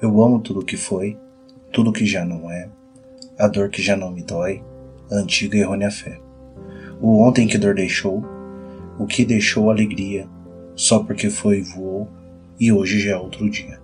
[0.00, 1.18] Eu amo tudo o que foi,
[1.70, 2.70] tudo o que já não é,
[3.38, 4.62] a dor que já não me dói,
[5.10, 6.18] a antiga e errônea fé.
[7.02, 8.24] O ontem que dor deixou,
[8.98, 10.26] o que deixou alegria,
[10.74, 12.08] só porque foi e voou,
[12.58, 13.78] e hoje já é outro dia.